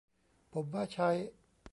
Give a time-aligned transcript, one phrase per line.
[0.53, 1.09] ผมว่าใช้